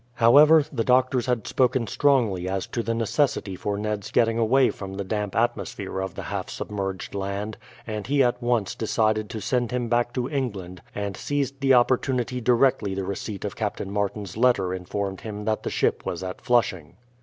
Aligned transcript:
However, 0.15 0.65
the 0.73 0.83
doctors 0.83 1.27
had 1.27 1.45
spoken 1.45 1.85
strongly 1.85 2.49
as 2.49 2.65
to 2.65 2.81
the 2.81 2.95
necessity 2.95 3.55
for 3.55 3.77
Ned's 3.77 4.09
getting 4.09 4.39
away 4.39 4.71
from 4.71 4.95
the 4.95 5.03
damp 5.03 5.35
atmosphere 5.35 6.01
of 6.01 6.15
the 6.15 6.23
half 6.23 6.49
submerged 6.49 7.13
land, 7.13 7.55
and 7.85 8.07
he 8.07 8.23
at 8.23 8.41
once 8.41 8.73
decided 8.73 9.29
to 9.29 9.39
send 9.39 9.69
him 9.69 9.89
back 9.89 10.11
to 10.13 10.27
England, 10.27 10.81
and 10.95 11.15
seized 11.15 11.59
the 11.59 11.75
opportunity 11.75 12.41
directly 12.41 12.95
the 12.95 13.03
receipt 13.05 13.45
of 13.45 13.55
Captain 13.55 13.91
Martin's 13.91 14.35
letter 14.35 14.73
informed 14.73 15.21
him 15.21 15.45
that 15.45 15.61
the 15.61 15.69
ship 15.69 16.03
was 16.03 16.23
at 16.23 16.41
Flushing. 16.41 16.95